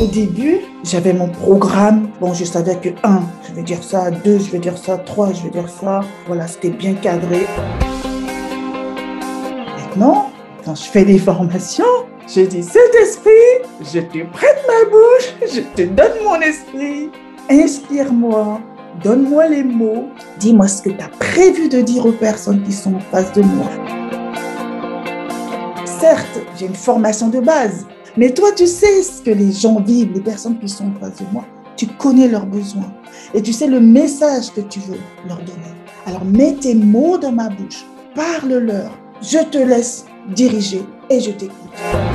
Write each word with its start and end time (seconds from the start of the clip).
Au 0.00 0.06
début, 0.06 0.60
j'avais 0.84 1.12
mon 1.12 1.28
programme. 1.28 2.10
Bon, 2.20 2.32
je 2.32 2.44
savais 2.44 2.76
que 2.76 2.90
1, 3.02 3.20
je 3.48 3.54
vais 3.54 3.62
dire 3.62 3.82
ça, 3.82 4.12
2, 4.12 4.38
je 4.38 4.50
vais 4.52 4.60
dire 4.60 4.78
ça, 4.78 4.96
3, 4.96 5.32
je 5.32 5.42
vais 5.42 5.50
dire 5.50 5.68
ça. 5.68 6.02
Voilà, 6.28 6.46
c'était 6.46 6.70
bien 6.70 6.94
cadré. 6.94 7.48
Maintenant, 9.76 10.30
quand 10.64 10.76
je 10.76 10.84
fais 10.84 11.04
des 11.04 11.18
formations, 11.18 11.84
je 12.28 12.42
dis 12.42 12.62
Saint-Esprit, 12.62 13.32
je 13.92 13.98
te 13.98 14.24
prête 14.30 14.64
ma 14.68 14.88
bouche, 14.88 15.52
je 15.52 15.62
te 15.62 15.82
donne 15.88 16.22
mon 16.22 16.40
esprit. 16.42 17.10
Inspire-moi, 17.50 18.60
donne-moi 19.02 19.48
les 19.48 19.64
mots, 19.64 20.04
dis-moi 20.38 20.68
ce 20.68 20.80
que 20.80 20.90
tu 20.90 21.02
as 21.02 21.08
prévu 21.08 21.68
de 21.68 21.80
dire 21.80 22.06
aux 22.06 22.12
personnes 22.12 22.62
qui 22.62 22.72
sont 22.72 22.94
en 22.94 23.00
face 23.00 23.32
de 23.32 23.42
moi. 23.42 23.66
Certes, 25.86 26.38
j'ai 26.56 26.66
une 26.66 26.76
formation 26.76 27.26
de 27.30 27.40
base, 27.40 27.84
mais 28.18 28.34
toi, 28.34 28.50
tu 28.50 28.66
sais 28.66 29.04
ce 29.04 29.22
que 29.22 29.30
les 29.30 29.52
gens 29.52 29.80
vivent, 29.80 30.12
les 30.12 30.20
personnes 30.20 30.58
qui 30.58 30.68
sont 30.68 30.86
en 30.86 31.00
face 31.00 31.18
de 31.20 31.24
moi. 31.32 31.44
Tu 31.76 31.86
connais 31.86 32.26
leurs 32.26 32.46
besoins 32.46 32.92
et 33.32 33.40
tu 33.40 33.52
sais 33.52 33.68
le 33.68 33.78
message 33.78 34.52
que 34.52 34.60
tu 34.60 34.80
veux 34.80 34.98
leur 35.28 35.38
donner. 35.38 35.72
Alors 36.04 36.24
mets 36.24 36.54
tes 36.54 36.74
mots 36.74 37.16
dans 37.16 37.30
ma 37.30 37.48
bouche, 37.48 37.86
parle-leur. 38.16 38.90
Je 39.22 39.38
te 39.48 39.58
laisse 39.58 40.04
diriger 40.34 40.82
et 41.08 41.20
je 41.20 41.30
t'écoute. 41.30 42.07